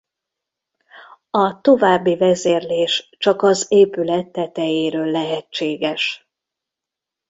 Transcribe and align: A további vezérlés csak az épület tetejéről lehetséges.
A 1.29 1.61
további 1.61 2.15
vezérlés 2.15 3.09
csak 3.17 3.41
az 3.41 3.65
épület 3.69 4.31
tetejéről 4.31 5.11
lehetséges. 5.11 6.27